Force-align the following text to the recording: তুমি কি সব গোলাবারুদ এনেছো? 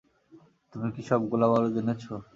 তুমি 0.73 0.87
কি 0.95 1.01
সব 1.09 1.21
গোলাবারুদ 1.31 1.75
এনেছো? 1.81 2.13